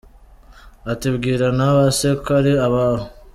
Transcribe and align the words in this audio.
Ati:”bwira 0.91 1.47
n’aba 1.57 1.83
se 1.97 2.09
ko 2.23 2.29
ari 2.39 2.53
abawe”! 2.65 3.03